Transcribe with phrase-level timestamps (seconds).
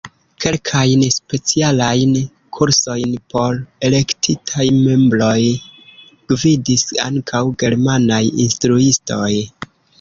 [0.43, 2.15] Kelkajn specialajn
[2.59, 3.59] kursojn por
[3.91, 5.37] elektitaj membroj
[6.33, 9.33] gvidis ankaŭ germanaj instruistoj.